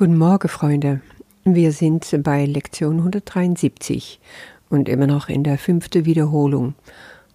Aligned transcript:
Guten 0.00 0.16
Morgen, 0.16 0.48
Freunde. 0.48 1.02
Wir 1.44 1.72
sind 1.72 2.22
bei 2.22 2.46
Lektion 2.46 2.96
173 3.00 4.18
und 4.70 4.88
immer 4.88 5.06
noch 5.06 5.28
in 5.28 5.44
der 5.44 5.58
fünften 5.58 6.06
Wiederholung. 6.06 6.72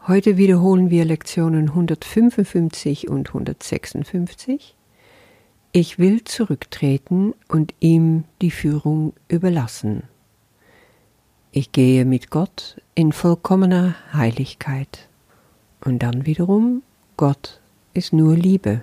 Heute 0.07 0.35
wiederholen 0.37 0.89
wir 0.89 1.05
Lektionen 1.05 1.69
155 1.69 3.07
und 3.07 3.27
156. 3.27 4.73
Ich 5.73 5.99
will 5.99 6.23
zurücktreten 6.23 7.35
und 7.47 7.75
ihm 7.81 8.23
die 8.41 8.49
Führung 8.49 9.13
überlassen. 9.27 10.01
Ich 11.51 11.71
gehe 11.71 12.03
mit 12.03 12.31
Gott 12.31 12.81
in 12.95 13.11
vollkommener 13.11 13.93
Heiligkeit. 14.11 15.07
Und 15.83 15.99
dann 15.99 16.25
wiederum, 16.25 16.81
Gott 17.15 17.59
ist 17.93 18.11
nur 18.11 18.35
Liebe 18.35 18.81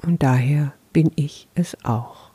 und 0.00 0.22
daher 0.22 0.72
bin 0.94 1.10
ich 1.16 1.48
es 1.54 1.76
auch. 1.84 2.33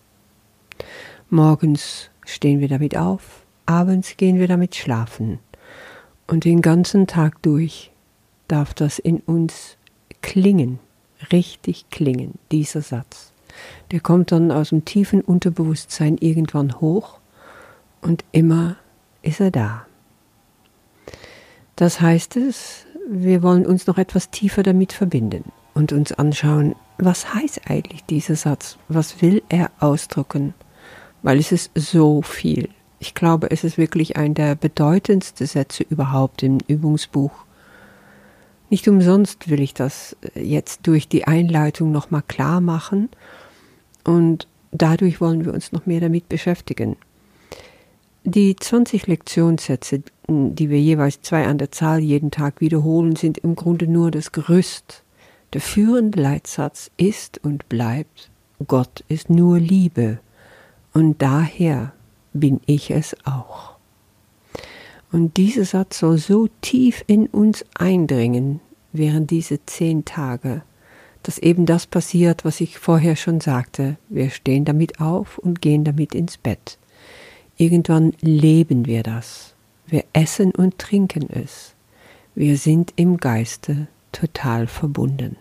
Morgens 1.29 2.09
stehen 2.25 2.59
wir 2.59 2.67
damit 2.67 2.97
auf, 2.97 3.45
abends 3.65 4.17
gehen 4.17 4.39
wir 4.39 4.47
damit 4.47 4.75
schlafen 4.75 5.39
und 6.27 6.45
den 6.45 6.61
ganzen 6.61 7.07
Tag 7.07 7.41
durch 7.41 7.91
darf 8.47 8.73
das 8.73 8.99
in 8.99 9.17
uns 9.19 9.77
klingen, 10.21 10.79
richtig 11.31 11.89
klingen, 11.89 12.39
dieser 12.51 12.81
Satz. 12.81 13.31
Der 13.91 13.99
kommt 13.99 14.31
dann 14.31 14.51
aus 14.51 14.69
dem 14.69 14.85
tiefen 14.85 15.21
Unterbewusstsein 15.21 16.17
irgendwann 16.17 16.79
hoch 16.79 17.19
und 18.01 18.23
immer 18.31 18.77
ist 19.21 19.39
er 19.39 19.51
da. 19.51 19.85
Das 21.75 22.01
heißt 22.01 22.37
es, 22.37 22.85
wir 23.09 23.41
wollen 23.41 23.65
uns 23.65 23.87
noch 23.87 23.97
etwas 23.97 24.29
tiefer 24.29 24.63
damit 24.63 24.93
verbinden 24.93 25.51
und 25.73 25.93
uns 25.93 26.11
anschauen, 26.11 26.75
was 26.97 27.33
heißt 27.33 27.61
eigentlich 27.69 28.03
dieser 28.05 28.35
Satz? 28.35 28.77
Was 28.87 29.21
will 29.21 29.41
er 29.49 29.71
ausdrücken? 29.79 30.53
Weil 31.21 31.39
es 31.39 31.51
ist 31.51 31.71
so 31.75 32.21
viel. 32.21 32.69
Ich 32.99 33.13
glaube, 33.13 33.51
es 33.51 33.63
ist 33.63 33.77
wirklich 33.77 34.17
ein 34.17 34.33
der 34.33 34.55
bedeutendsten 34.55 35.47
Sätze 35.47 35.83
überhaupt 35.83 36.43
im 36.43 36.59
Übungsbuch. 36.67 37.31
Nicht 38.69 38.87
umsonst 38.87 39.49
will 39.49 39.61
ich 39.61 39.73
das 39.73 40.15
jetzt 40.35 40.81
durch 40.85 41.07
die 41.07 41.25
Einleitung 41.25 41.91
nochmal 41.91 42.23
klar 42.27 42.61
machen 42.61 43.09
und 44.03 44.47
dadurch 44.71 45.21
wollen 45.21 45.45
wir 45.45 45.53
uns 45.53 45.71
noch 45.71 45.85
mehr 45.85 46.01
damit 46.01 46.29
beschäftigen. 46.29 46.95
Die 48.25 48.55
20 48.55 49.07
Lektionssätze, 49.07 50.03
die 50.27 50.69
wir 50.69 50.79
jeweils 50.79 51.21
zwei 51.21 51.47
an 51.47 51.57
der 51.57 51.71
Zahl 51.71 51.99
jeden 51.99 52.31
Tag 52.31 52.61
wiederholen, 52.61 53.15
sind 53.15 53.39
im 53.39 53.55
Grunde 53.55 53.87
nur 53.87 54.11
das 54.11 54.31
Gerüst 54.31 55.03
der 55.53 55.61
führende 55.61 56.21
Leitsatz 56.21 56.91
ist 56.97 57.43
und 57.43 57.67
bleibt, 57.69 58.29
Gott 58.67 59.03
ist 59.07 59.31
nur 59.31 59.57
Liebe 59.57 60.19
und 60.99 61.21
daher 61.21 61.93
bin 62.33 62.59
ich 62.65 62.91
es 62.91 63.15
auch. 63.23 63.77
Und 65.13 65.37
dieser 65.37 65.63
Satz 65.63 65.99
soll 65.99 66.17
so 66.17 66.49
tief 66.59 67.05
in 67.07 67.27
uns 67.27 67.63
eindringen 67.73 68.59
während 68.91 69.31
diese 69.31 69.65
zehn 69.65 70.03
Tage, 70.03 70.61
dass 71.23 71.37
eben 71.37 71.65
das 71.65 71.87
passiert, 71.87 72.43
was 72.43 72.59
ich 72.59 72.79
vorher 72.79 73.15
schon 73.15 73.39
sagte. 73.39 73.95
Wir 74.09 74.29
stehen 74.29 74.65
damit 74.65 74.99
auf 74.99 75.37
und 75.37 75.61
gehen 75.61 75.85
damit 75.85 76.13
ins 76.13 76.37
Bett. 76.37 76.77
Irgendwann 77.55 78.11
leben 78.19 78.85
wir 78.85 79.01
das. 79.01 79.55
Wir 79.87 80.03
essen 80.11 80.51
und 80.51 80.79
trinken 80.79 81.29
es. 81.29 81.75
Wir 82.35 82.57
sind 82.57 82.91
im 82.97 83.15
Geiste 83.15 83.87
total 84.11 84.67
verbunden. 84.67 85.37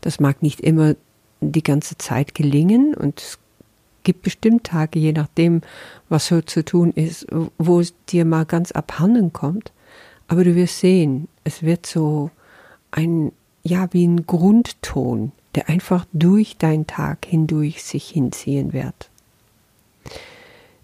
Das 0.00 0.18
mag 0.18 0.42
nicht 0.42 0.60
immer 0.60 0.94
die 1.42 1.62
ganze 1.62 1.98
Zeit 1.98 2.34
gelingen 2.34 2.94
und 2.94 3.20
es 3.20 3.38
gibt 4.02 4.22
bestimmt 4.22 4.64
Tage, 4.64 4.98
je 4.98 5.12
nachdem, 5.12 5.62
was 6.08 6.26
so 6.26 6.40
zu 6.40 6.64
tun 6.64 6.92
ist, 6.92 7.26
wo 7.58 7.80
es 7.80 7.94
dir 8.08 8.24
mal 8.24 8.44
ganz 8.44 8.72
abhanden 8.72 9.32
kommt. 9.32 9.72
Aber 10.28 10.44
du 10.44 10.54
wirst 10.54 10.80
sehen, 10.80 11.28
es 11.44 11.62
wird 11.62 11.86
so 11.86 12.30
ein, 12.90 13.32
ja, 13.62 13.88
wie 13.92 14.06
ein 14.06 14.26
Grundton, 14.26 15.32
der 15.54 15.68
einfach 15.68 16.06
durch 16.12 16.56
deinen 16.56 16.86
Tag 16.86 17.26
hindurch 17.26 17.82
sich 17.82 18.08
hinziehen 18.08 18.72
wird. 18.72 19.10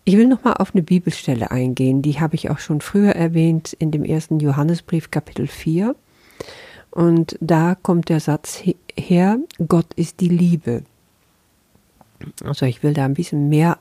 Ich 0.05 0.17
will 0.17 0.27
nochmal 0.27 0.55
auf 0.55 0.75
eine 0.75 0.83
Bibelstelle 0.83 1.51
eingehen, 1.51 2.01
die 2.01 2.19
habe 2.19 2.35
ich 2.35 2.51
auch 2.51 2.59
schon 2.59 2.81
früher 2.81 3.15
erwähnt 3.15 3.75
in 3.79 3.91
dem 3.91 4.05
ersten 4.05 4.41
Johannesbrief 4.41 5.11
Kapitel 5.11 5.47
4. 5.47 5.95
Und 6.91 7.37
da 7.41 7.75
kommt 7.75 8.09
der 8.09 8.21
Satz 8.21 8.63
her, 8.97 9.39
Gott 9.69 9.93
ist 9.97 10.21
die 10.21 10.31
Liebe. 10.31 10.83
Also 12.45 12.67
ich 12.67 12.83
will 12.83 12.95
da 12.95 13.05
ein 13.05 13.15
bisschen 13.15 13.49
mehr 13.49 13.79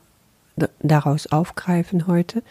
daraus 0.80 1.28
aufgreifen 1.28 2.08
heute. 2.08 2.44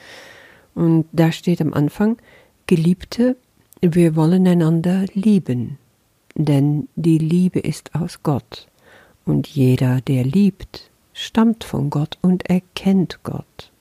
Und 0.74 1.06
da 1.12 1.32
steht 1.32 1.60
am 1.60 1.74
Anfang, 1.74 2.18
Geliebte, 2.66 3.36
wir 3.80 4.16
wollen 4.16 4.46
einander 4.46 5.04
lieben, 5.12 5.78
denn 6.34 6.88
die 6.96 7.18
Liebe 7.18 7.60
ist 7.60 7.94
aus 7.94 8.22
Gott. 8.22 8.68
Und 9.24 9.48
jeder, 9.48 10.00
der 10.00 10.24
liebt, 10.24 10.90
stammt 11.12 11.64
von 11.64 11.90
Gott 11.90 12.18
und 12.22 12.48
erkennt 12.48 13.20
Gott. 13.22 13.72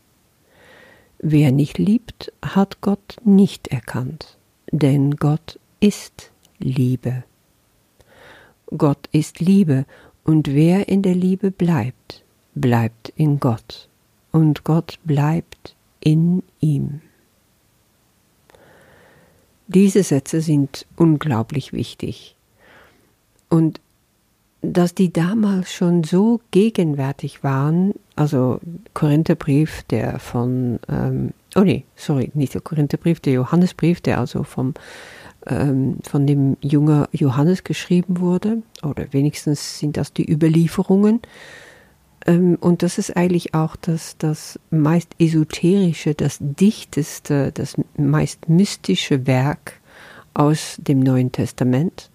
Wer 1.19 1.51
nicht 1.51 1.77
liebt, 1.77 2.31
hat 2.43 2.81
Gott 2.81 3.17
nicht 3.23 3.69
erkannt, 3.69 4.37
denn 4.71 5.15
Gott 5.15 5.59
ist 5.79 6.31
Liebe. 6.59 7.23
Gott 8.77 9.07
ist 9.11 9.39
Liebe, 9.39 9.85
und 10.25 10.53
wer 10.53 10.89
in 10.89 11.03
der 11.03 11.15
Liebe 11.15 11.51
bleibt, 11.51 12.23
bleibt 12.55 13.13
in 13.15 13.39
Gott, 13.39 13.87
und 14.31 14.65
Gott 14.65 14.99
bleibt 15.05 15.75
in 16.01 16.43
ihm. 16.59 17.01
Diese 19.67 20.03
Sätze 20.03 20.41
sind 20.41 20.85
unglaublich 20.95 21.73
wichtig. 21.73 22.35
Und 23.49 23.79
dass 24.61 24.95
die 24.95 25.13
damals 25.13 25.71
schon 25.71 26.03
so 26.03 26.41
gegenwärtig 26.51 27.43
waren, 27.43 27.93
also 28.15 28.59
Korintherbrief, 28.93 29.83
der 29.83 30.19
von, 30.19 30.79
ähm, 30.89 31.33
oh 31.55 31.61
nee, 31.61 31.85
sorry, 31.95 32.31
nicht 32.33 32.53
der 32.53 32.61
Korintherbrief, 32.61 33.19
der 33.19 33.33
Johannesbrief, 33.33 34.01
der 34.01 34.19
also 34.19 34.43
vom 34.43 34.73
ähm, 35.47 35.97
von 36.03 36.27
dem 36.27 36.57
Jünger 36.61 37.09
Johannes 37.11 37.63
geschrieben 37.63 38.19
wurde, 38.19 38.63
oder 38.83 39.05
wenigstens 39.11 39.79
sind 39.79 39.97
das 39.97 40.13
die 40.13 40.29
Überlieferungen. 40.29 41.21
Ähm, 42.25 42.57
und 42.59 42.83
das 42.83 42.97
ist 42.97 43.15
eigentlich 43.15 43.53
auch 43.53 43.75
das, 43.75 44.17
das 44.17 44.59
meist 44.71 45.11
esoterische, 45.19 46.15
das 46.15 46.37
dichteste, 46.39 47.51
das 47.51 47.75
meist 47.97 48.49
mystische 48.49 49.27
Werk 49.27 49.79
aus 50.33 50.77
dem 50.79 50.99
Neuen 50.99 51.31
Testament, 51.31 52.09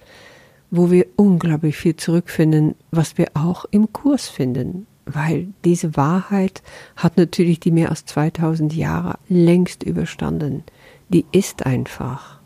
wo 0.71 0.91
wir 0.91 1.07
unglaublich 1.17 1.77
viel 1.77 1.97
zurückfinden, 1.97 2.75
was 2.91 3.19
wir 3.19 3.29
auch 3.35 3.65
im 3.71 3.93
Kurs 3.93 4.29
finden. 4.29 4.87
Weil 5.07 5.49
diese 5.65 5.97
Wahrheit 5.97 6.62
hat 6.95 7.17
natürlich 7.17 7.59
die 7.59 7.73
mehr 7.73 7.91
als 7.91 8.05
2000 8.05 8.75
Jahre 8.75 9.19
längst 9.29 9.83
überstanden. 9.83 10.62
Die 11.09 11.25
ist 11.33 11.67
einfach. 11.67 12.40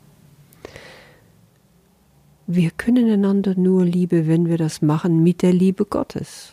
Wir 2.47 2.71
können 2.71 3.11
einander 3.11 3.55
nur 3.57 3.87
Liebe, 3.87 4.27
wenn 4.27 4.47
wir 4.47 4.59
das 4.59 4.83
machen 4.83 5.23
mit 5.23 5.41
der 5.41 5.55
Liebe 5.55 5.87
Gottes. 5.87 6.53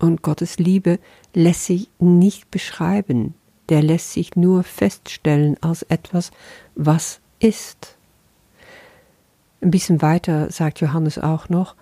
Und 0.00 0.22
Gottes 0.22 0.58
Liebe 0.58 0.98
lässt 1.32 1.66
sich 1.66 1.88
nicht 2.00 2.50
beschreiben, 2.50 3.34
der 3.68 3.82
lässt 3.82 4.12
sich 4.12 4.34
nur 4.34 4.64
feststellen 4.64 5.56
als 5.60 5.82
etwas, 5.84 6.32
was 6.74 7.20
ist. 7.38 7.96
Ein 9.60 9.70
bisschen 9.70 10.02
weiter 10.02 10.50
sagt 10.50 10.80
Johannes 10.80 11.18
auch 11.18 11.48
noch, 11.48 11.76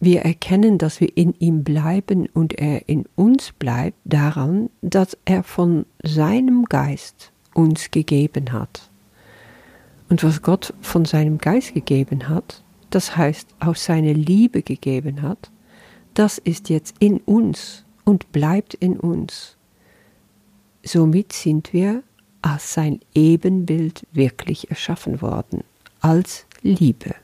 wir 0.00 0.22
erkennen, 0.22 0.78
dass 0.78 1.00
wir 1.00 1.16
in 1.16 1.34
ihm 1.38 1.62
bleiben 1.62 2.28
und 2.34 2.58
er 2.58 2.88
in 2.88 3.04
uns 3.14 3.52
bleibt, 3.52 3.96
daran, 4.04 4.68
dass 4.80 5.16
er 5.24 5.44
von 5.44 5.86
seinem 6.02 6.64
Geist 6.64 7.30
uns 7.54 7.92
gegeben 7.92 8.52
hat. 8.52 8.90
Und 10.12 10.22
was 10.24 10.42
Gott 10.42 10.74
von 10.82 11.06
seinem 11.06 11.38
Geist 11.38 11.72
gegeben 11.72 12.28
hat, 12.28 12.62
das 12.90 13.16
heißt 13.16 13.48
aus 13.60 13.86
seiner 13.86 14.12
Liebe 14.12 14.60
gegeben 14.60 15.22
hat, 15.22 15.50
das 16.12 16.36
ist 16.36 16.68
jetzt 16.68 16.96
in 16.98 17.16
uns 17.20 17.86
und 18.04 18.30
bleibt 18.30 18.74
in 18.74 19.00
uns. 19.00 19.56
Somit 20.82 21.32
sind 21.32 21.72
wir 21.72 22.02
als 22.42 22.74
sein 22.74 23.00
Ebenbild 23.14 24.06
wirklich 24.12 24.68
erschaffen 24.68 25.22
worden, 25.22 25.64
als 26.02 26.44
Liebe. 26.60 27.14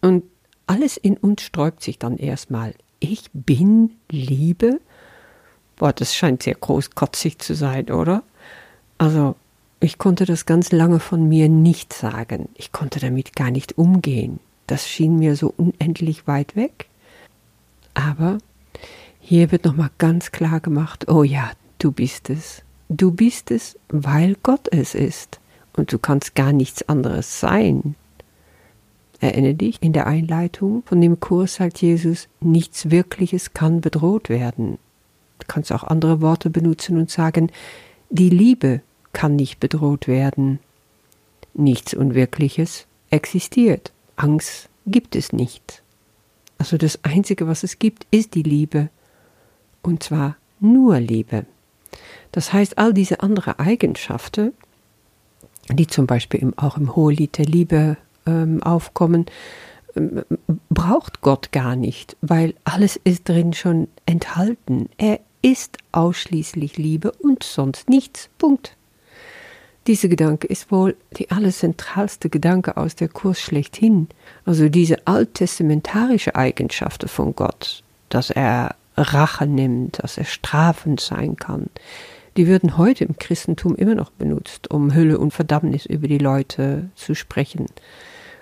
Und 0.00 0.24
alles 0.66 0.96
in 0.96 1.18
uns 1.18 1.42
sträubt 1.42 1.82
sich 1.82 1.98
dann 1.98 2.16
erstmal. 2.16 2.72
Ich 2.98 3.30
bin 3.34 3.90
Liebe? 4.10 4.80
Boah, 5.76 5.92
das 5.92 6.14
scheint 6.14 6.44
sehr 6.44 6.54
großkotzig 6.54 7.40
zu 7.40 7.54
sein, 7.54 7.90
oder? 7.90 8.22
Also, 8.96 9.36
ich 9.82 9.98
konnte 9.98 10.24
das 10.26 10.46
ganz 10.46 10.70
lange 10.70 11.00
von 11.00 11.28
mir 11.28 11.48
nicht 11.48 11.92
sagen. 11.92 12.48
Ich 12.54 12.72
konnte 12.72 13.00
damit 13.00 13.34
gar 13.34 13.50
nicht 13.50 13.78
umgehen. 13.78 14.38
Das 14.66 14.88
schien 14.88 15.18
mir 15.18 15.34
so 15.36 15.52
unendlich 15.56 16.26
weit 16.26 16.54
weg. 16.56 16.88
Aber 17.94 18.38
Hier 19.24 19.52
wird 19.52 19.64
nochmal 19.64 19.90
ganz 19.98 20.32
klar 20.32 20.58
gemacht, 20.58 21.08
oh 21.08 21.22
ja, 21.22 21.52
du 21.78 21.92
bist 21.92 22.28
es. 22.28 22.62
Du 22.88 23.12
bist 23.12 23.52
es, 23.52 23.78
weil 23.88 24.36
Gott 24.42 24.68
es 24.72 24.96
ist. 24.96 25.40
Und 25.76 25.92
du 25.92 25.98
kannst 25.98 26.34
gar 26.34 26.52
nichts 26.52 26.88
anderes 26.88 27.38
sein. 27.40 27.94
Erinnere 29.20 29.54
dich, 29.54 29.80
in 29.80 29.92
der 29.92 30.08
Einleitung 30.08 30.82
von 30.86 31.00
dem 31.00 31.20
Kurs 31.20 31.54
sagt 31.54 31.80
Jesus, 31.80 32.28
nichts 32.40 32.90
Wirkliches 32.90 33.54
kann 33.54 33.80
bedroht 33.80 34.28
werden. 34.28 34.78
Du 35.38 35.46
kannst 35.46 35.72
auch 35.72 35.84
andere 35.84 36.20
Worte 36.20 36.50
benutzen 36.50 36.98
und 36.98 37.08
sagen, 37.08 37.50
die 38.10 38.28
Liebe 38.28 38.82
kann 39.12 39.36
nicht 39.36 39.60
bedroht 39.60 40.08
werden. 40.08 40.58
Nichts 41.54 41.94
Unwirkliches 41.94 42.86
existiert. 43.10 43.92
Angst 44.16 44.68
gibt 44.86 45.16
es 45.16 45.32
nicht. 45.32 45.82
Also 46.58 46.76
das 46.76 47.04
Einzige, 47.04 47.46
was 47.46 47.62
es 47.62 47.78
gibt, 47.78 48.06
ist 48.10 48.34
die 48.34 48.42
Liebe. 48.42 48.88
Und 49.82 50.02
zwar 50.02 50.36
nur 50.60 51.00
Liebe. 51.00 51.44
Das 52.30 52.52
heißt, 52.52 52.78
all 52.78 52.94
diese 52.94 53.20
anderen 53.20 53.58
Eigenschaften, 53.58 54.52
die 55.68 55.86
zum 55.86 56.06
Beispiel 56.06 56.52
auch 56.56 56.76
im 56.76 56.96
Hohelied 56.96 57.36
der 57.36 57.46
Liebe 57.46 57.96
ähm, 58.26 58.62
aufkommen, 58.62 59.26
ähm, 59.96 60.22
braucht 60.70 61.20
Gott 61.20 61.52
gar 61.52 61.76
nicht, 61.76 62.16
weil 62.20 62.54
alles 62.64 62.98
ist 63.02 63.28
drin 63.28 63.52
schon 63.52 63.88
enthalten. 64.06 64.88
Er 64.96 65.20
ist 65.42 65.78
ausschließlich 65.90 66.78
Liebe 66.78 67.12
und 67.12 67.42
sonst 67.42 67.90
nichts. 67.90 68.30
Punkt. 68.38 68.76
Dieser 69.88 70.08
Gedanke 70.08 70.46
ist 70.46 70.70
wohl 70.70 70.96
die 71.16 71.30
allerzentralste 71.30 72.28
Gedanke 72.28 72.76
aus 72.76 72.94
der 72.94 73.08
Kurs 73.08 73.40
schlechthin. 73.40 74.08
Also 74.44 74.68
diese 74.68 75.06
alttestamentarische 75.06 76.36
Eigenschaften 76.36 77.08
von 77.08 77.34
Gott, 77.34 77.82
dass 78.08 78.30
er 78.30 78.76
Rache 78.96 79.46
nimmt, 79.46 80.02
dass 80.02 80.18
er 80.18 80.24
strafend 80.24 81.00
sein 81.00 81.36
kann, 81.36 81.66
die 82.36 82.46
würden 82.46 82.78
heute 82.78 83.04
im 83.04 83.16
Christentum 83.16 83.74
immer 83.74 83.94
noch 83.94 84.10
benutzt, 84.10 84.70
um 84.70 84.94
Hülle 84.94 85.18
und 85.18 85.32
Verdammnis 85.32 85.84
über 85.86 86.08
die 86.08 86.18
Leute 86.18 86.90
zu 86.94 87.14
sprechen. 87.14 87.66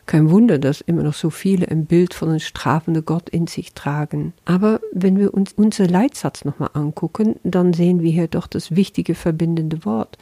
Kein 0.07 0.31
Wunder, 0.31 0.59
dass 0.59 0.81
immer 0.81 1.03
noch 1.05 1.15
so 1.15 1.31
viele 1.31 1.69
ein 1.69 1.87
Bild 1.87 2.15
von 2.15 2.31
einem 2.31 2.41
strafenden 2.41 3.05
Gott 3.05 3.29
in 3.29 3.47
sich 3.47 3.75
tragen. 3.75 4.33
Aber 4.45 4.81
wenn 4.93 5.19
wir 5.19 5.33
uns 5.35 5.53
unseren 5.53 5.89
Leitsatz 5.89 6.45
nochmal 6.45 6.71
angucken, 6.75 7.37
dann 7.45 7.73
sehen 7.73 8.03
wir 8.03 8.11
hier 8.11 8.27
doch 8.27 8.47
das 8.47 8.75
wichtige 8.75 9.15
verbindende 9.15 9.85
Wort. 9.85 10.19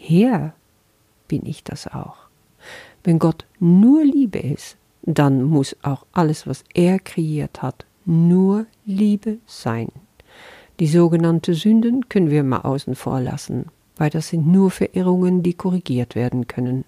Daher 0.00 0.54
bin 1.28 1.44
ich 1.46 1.62
das 1.62 1.86
auch. 1.86 2.16
Wenn 3.04 3.18
Gott 3.18 3.44
nur 3.58 4.02
Liebe 4.02 4.38
ist, 4.38 4.76
dann 5.02 5.42
muss 5.42 5.76
auch 5.82 6.04
alles, 6.12 6.46
was 6.46 6.64
er 6.74 6.98
kreiert 6.98 7.62
hat, 7.62 7.86
nur 8.04 8.66
Liebe 8.84 9.38
sein. 9.46 9.88
Die 10.80 10.86
sogenannten 10.86 11.54
Sünden 11.54 12.08
können 12.08 12.30
wir 12.30 12.42
mal 12.42 12.62
außen 12.62 12.94
vor 12.94 13.20
lassen, 13.20 13.66
weil 13.96 14.10
das 14.10 14.28
sind 14.28 14.46
nur 14.46 14.70
Verirrungen, 14.70 15.42
die 15.42 15.54
korrigiert 15.54 16.14
werden 16.14 16.46
können. 16.46 16.84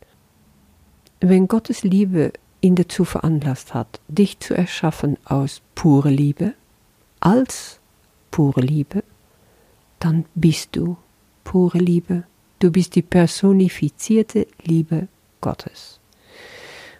Wenn 1.20 1.48
Gottes 1.48 1.84
Liebe 1.84 2.32
ihn 2.60 2.74
dazu 2.74 3.04
veranlasst 3.04 3.74
hat, 3.74 4.00
dich 4.08 4.40
zu 4.40 4.54
erschaffen 4.54 5.16
aus 5.24 5.62
pure 5.74 6.10
Liebe, 6.10 6.54
als 7.20 7.78
pure 8.30 8.62
Liebe, 8.62 9.04
dann 9.98 10.24
bist 10.34 10.74
du 10.76 10.96
pure 11.44 11.78
Liebe. 11.78 12.24
Du 12.62 12.70
bist 12.70 12.94
die 12.94 13.02
personifizierte 13.02 14.46
Liebe 14.62 15.08
Gottes. 15.40 15.98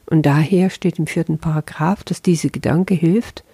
Und 0.06 0.26
daher 0.26 0.70
steht 0.70 0.98
im 0.98 1.06
vierten 1.06 1.38
Paragraph, 1.38 2.02
dass 2.02 2.20
diese 2.20 2.50
Gedanke 2.50 2.94
hilft, 2.94 3.44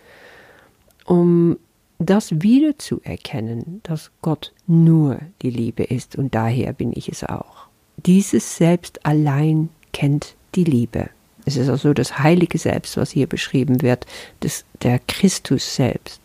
um 1.05 1.58
das 1.99 2.40
wiederzuerkennen, 2.40 3.82
dass 3.82 4.10
Gott 4.22 4.55
nur 4.66 5.19
die 5.43 5.50
Liebe 5.50 5.84
ist 5.84 6.16
und 6.16 6.34
daher 6.34 6.72
bin 6.72 6.93
ich 6.94 7.10
es 7.10 7.25
auch. 7.25 7.66
Dieses 7.99 8.56
Selbst 8.56 9.04
allein 9.04 9.69
kennt 9.93 10.34
die 10.54 10.64
Liebe. 10.64 11.11
Es 11.44 11.58
ist 11.58 11.69
also 11.69 11.93
das 11.93 12.20
heilige 12.20 12.56
Selbst, 12.56 12.96
was 12.96 13.11
hier 13.11 13.26
beschrieben 13.26 13.82
wird, 13.82 14.06
das, 14.40 14.64
der 14.81 14.99
Christus 14.99 15.75
selbst. 15.75 16.22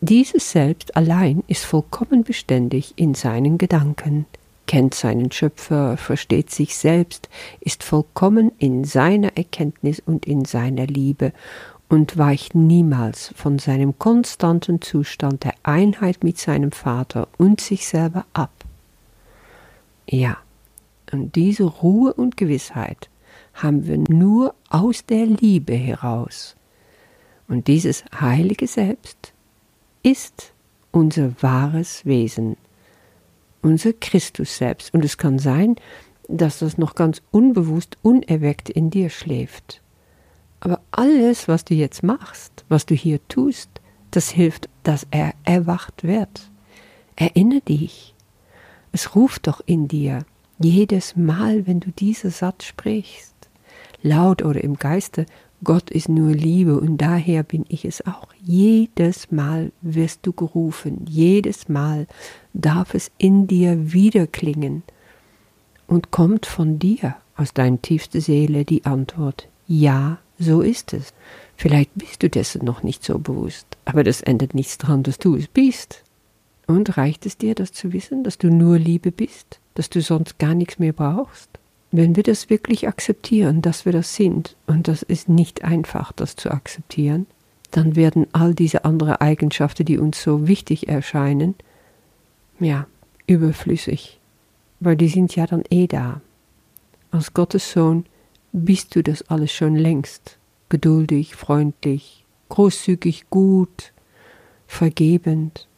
Dieses 0.00 0.52
Selbst 0.52 0.96
allein 0.96 1.42
ist 1.48 1.64
vollkommen 1.64 2.22
beständig 2.22 2.92
in 2.94 3.14
seinen 3.14 3.58
Gedanken, 3.58 4.26
kennt 4.68 4.94
seinen 4.94 5.32
Schöpfer, 5.32 5.96
versteht 5.96 6.50
sich 6.50 6.76
selbst, 6.76 7.28
ist 7.58 7.82
vollkommen 7.82 8.52
in 8.58 8.84
seiner 8.84 9.36
Erkenntnis 9.36 10.00
und 10.04 10.26
in 10.26 10.44
seiner 10.44 10.86
Liebe 10.86 11.32
und 11.88 12.18
weicht 12.18 12.54
niemals 12.54 13.32
von 13.34 13.58
seinem 13.58 13.98
konstanten 13.98 14.80
Zustand 14.82 15.42
der 15.44 15.54
Einheit 15.62 16.22
mit 16.22 16.38
seinem 16.38 16.70
Vater 16.70 17.28
und 17.38 17.60
sich 17.60 17.88
selber 17.88 18.26
ab. 18.34 18.52
Ja, 20.06 20.36
und 21.10 21.34
diese 21.34 21.64
Ruhe 21.64 22.12
und 22.12 22.36
Gewissheit 22.36 23.08
haben 23.54 23.86
wir 23.86 23.98
nur 23.98 24.54
aus 24.68 25.06
der 25.06 25.24
Liebe 25.24 25.74
heraus. 25.74 26.54
Und 27.48 27.66
dieses 27.66 28.04
heilige 28.20 28.66
Selbst 28.66 29.32
ist 30.02 30.52
unser 30.92 31.32
wahres 31.40 32.04
Wesen, 32.04 32.58
unser 33.62 33.92
Christus 33.92 34.56
selbst. 34.56 34.92
Und 34.94 35.04
es 35.04 35.18
kann 35.18 35.38
sein, 35.38 35.76
dass 36.28 36.58
das 36.58 36.78
noch 36.78 36.94
ganz 36.94 37.22
unbewusst, 37.30 37.96
unerweckt 38.02 38.68
in 38.68 38.90
dir 38.90 39.10
schläft. 39.10 39.82
Aber 40.60 40.80
alles, 40.90 41.48
was 41.48 41.64
du 41.64 41.74
jetzt 41.74 42.02
machst, 42.02 42.64
was 42.68 42.84
du 42.84 42.94
hier 42.94 43.20
tust, 43.28 43.70
das 44.10 44.30
hilft, 44.30 44.68
dass 44.82 45.06
er 45.10 45.32
erwacht 45.44 46.04
wird. 46.04 46.50
Erinnere 47.16 47.60
dich. 47.60 48.14
Es 48.92 49.14
ruft 49.14 49.46
doch 49.46 49.60
in 49.66 49.88
dir 49.88 50.24
jedes 50.58 51.14
Mal, 51.16 51.66
wenn 51.66 51.80
du 51.80 51.90
diesen 51.90 52.30
Satz 52.30 52.64
sprichst 52.64 53.37
laut 54.02 54.42
oder 54.42 54.62
im 54.62 54.76
Geiste, 54.76 55.26
Gott 55.64 55.90
ist 55.90 56.08
nur 56.08 56.30
Liebe 56.30 56.78
und 56.78 56.98
daher 56.98 57.42
bin 57.42 57.64
ich 57.68 57.84
es 57.84 58.06
auch. 58.06 58.28
Jedes 58.40 59.30
Mal 59.32 59.72
wirst 59.82 60.20
du 60.22 60.32
gerufen, 60.32 61.04
jedes 61.08 61.68
Mal 61.68 62.06
darf 62.54 62.94
es 62.94 63.10
in 63.18 63.48
dir 63.48 63.92
wiederklingen 63.92 64.84
und 65.88 66.12
kommt 66.12 66.46
von 66.46 66.78
dir 66.78 67.16
aus 67.36 67.54
deiner 67.54 67.82
tiefsten 67.82 68.20
Seele 68.20 68.64
die 68.64 68.84
Antwort, 68.84 69.48
ja, 69.66 70.18
so 70.38 70.60
ist 70.60 70.92
es. 70.92 71.12
Vielleicht 71.56 71.90
bist 71.96 72.22
du 72.22 72.30
dessen 72.30 72.64
noch 72.64 72.84
nicht 72.84 73.04
so 73.04 73.18
bewusst, 73.18 73.66
aber 73.84 74.04
das 74.04 74.20
ändert 74.20 74.54
nichts 74.54 74.78
daran, 74.78 75.02
dass 75.02 75.18
du 75.18 75.34
es 75.34 75.48
bist. 75.48 76.04
Und 76.68 76.98
reicht 76.98 77.26
es 77.26 77.38
dir, 77.38 77.54
das 77.54 77.72
zu 77.72 77.92
wissen, 77.92 78.22
dass 78.22 78.38
du 78.38 78.48
nur 78.48 78.78
Liebe 78.78 79.10
bist, 79.10 79.58
dass 79.74 79.88
du 79.88 80.02
sonst 80.02 80.38
gar 80.38 80.54
nichts 80.54 80.78
mehr 80.78 80.92
brauchst? 80.92 81.48
Wenn 81.90 82.16
wir 82.16 82.22
das 82.22 82.50
wirklich 82.50 82.86
akzeptieren, 82.86 83.62
dass 83.62 83.84
wir 83.84 83.92
das 83.92 84.14
sind, 84.14 84.56
und 84.66 84.88
das 84.88 85.02
ist 85.02 85.28
nicht 85.28 85.64
einfach, 85.64 86.12
das 86.12 86.36
zu 86.36 86.50
akzeptieren, 86.50 87.26
dann 87.70 87.96
werden 87.96 88.26
all 88.32 88.54
diese 88.54 88.84
anderen 88.84 89.16
Eigenschaften, 89.16 89.84
die 89.84 89.98
uns 89.98 90.22
so 90.22 90.46
wichtig 90.48 90.88
erscheinen, 90.88 91.54
ja, 92.60 92.86
überflüssig, 93.26 94.20
weil 94.80 94.96
die 94.96 95.08
sind 95.08 95.34
ja 95.36 95.46
dann 95.46 95.64
eh 95.70 95.86
da. 95.86 96.20
Als 97.10 97.32
Gottes 97.32 97.72
Sohn 97.72 98.04
bist 98.52 98.94
du 98.94 99.02
das 99.02 99.22
alles 99.28 99.52
schon 99.52 99.76
längst, 99.76 100.38
geduldig, 100.68 101.36
freundlich, 101.36 102.24
großzügig, 102.48 103.30
gut, 103.30 103.92
vergebend, 104.66 105.68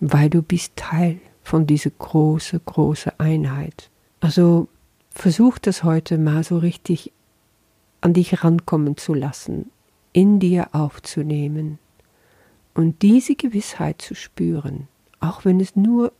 weil 0.00 0.30
du 0.30 0.42
bist 0.42 0.76
Teil 0.76 1.20
von 1.42 1.66
dieser 1.66 1.90
große, 1.90 2.60
große 2.60 3.18
Einheit. 3.18 3.89
Also 4.20 4.68
versuch 5.10 5.58
das 5.58 5.82
heute 5.82 6.18
mal 6.18 6.44
so 6.44 6.58
richtig 6.58 7.12
an 8.02 8.12
dich 8.14 8.44
rankommen 8.44 8.96
zu 8.96 9.14
lassen, 9.14 9.70
in 10.12 10.38
dir 10.38 10.68
aufzunehmen 10.72 11.78
und 12.74 13.02
diese 13.02 13.34
Gewissheit 13.34 14.00
zu 14.00 14.14
spüren, 14.14 14.88
auch 15.20 15.44
wenn 15.44 15.60
es 15.60 15.74
nur 15.74 16.12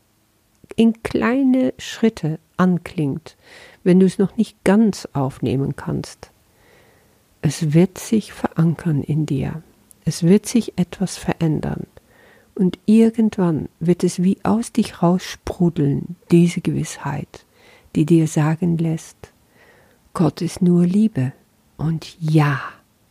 in 0.75 1.03
kleine 1.03 1.73
Schritte 1.77 2.39
anklingt, 2.57 3.37
wenn 3.83 3.99
du 3.99 4.05
es 4.05 4.17
noch 4.17 4.37
nicht 4.37 4.63
ganz 4.63 5.07
aufnehmen 5.13 5.75
kannst. 5.75 6.31
Es 7.41 7.73
wird 7.73 7.97
sich 7.97 8.33
verankern 8.33 9.03
in 9.03 9.25
dir, 9.25 9.63
es 10.05 10.23
wird 10.23 10.45
sich 10.45 10.77
etwas 10.77 11.17
verändern. 11.17 11.87
Und 12.53 12.77
irgendwann 12.85 13.69
wird 13.79 14.03
es 14.03 14.21
wie 14.21 14.37
aus 14.43 14.71
dich 14.71 15.01
raussprudeln, 15.01 16.15
diese 16.31 16.61
Gewissheit 16.61 17.45
die 17.95 18.05
dir 18.05 18.27
sagen 18.27 18.77
lässt, 18.77 19.31
Gott 20.13 20.41
ist 20.41 20.61
nur 20.61 20.85
Liebe. 20.85 21.33
Und 21.77 22.15
ja, 22.19 22.61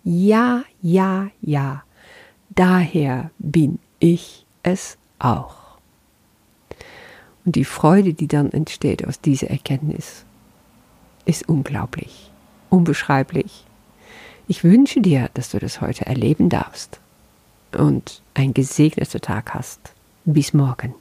ja, 0.05 0.65
ja, 0.81 1.29
ja, 1.41 1.83
daher 2.51 3.31
bin 3.39 3.79
ich 3.99 4.47
es 4.63 4.97
auch. 5.19 5.57
Und 7.45 7.57
die 7.57 7.65
Freude, 7.65 8.15
die 8.15 8.29
dann 8.29 8.53
entsteht 8.53 9.07
aus 9.07 9.21
dieser 9.21 9.49
Erkenntnis, 9.51 10.25
ist 11.25 11.49
unglaublich, 11.49 12.31
unbeschreiblich. 12.69 13.65
Ich 14.47 14.65
wünsche 14.65 15.01
dir, 15.01 15.31
dass 15.35 15.51
du 15.51 15.59
das 15.59 15.81
heute 15.81 16.07
erleben 16.07 16.49
darfst. 16.49 17.01
und 17.77 18.23
einen 18.35 18.55
gesegneten 18.55 19.21
Tag 19.21 19.55
hast. 19.55 19.95
Bis 20.25 20.53
morgen. 20.53 20.95